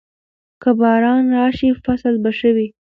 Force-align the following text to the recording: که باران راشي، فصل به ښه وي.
که 0.61 0.69
باران 0.79 1.23
راشي، 1.37 1.69
فصل 1.83 2.13
به 2.23 2.31
ښه 2.37 2.49
وي. 2.55 2.67